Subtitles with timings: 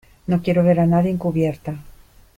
[0.29, 1.75] no quiero ver a nadie en cubierta.